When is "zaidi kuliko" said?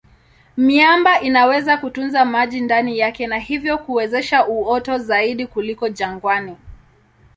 4.97-5.89